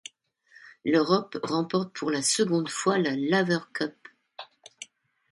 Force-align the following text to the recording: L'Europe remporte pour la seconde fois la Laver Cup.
L'Europe 0.83 1.37
remporte 1.43 1.93
pour 1.93 2.09
la 2.09 2.23
seconde 2.23 2.69
fois 2.69 2.97
la 2.97 3.15
Laver 3.15 3.59
Cup. 3.71 3.93